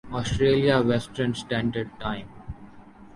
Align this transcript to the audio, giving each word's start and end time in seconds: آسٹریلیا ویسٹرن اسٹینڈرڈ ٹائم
آسٹریلیا 0.19 0.77
ویسٹرن 0.87 1.31
اسٹینڈرڈ 1.35 1.89
ٹائم 1.99 2.27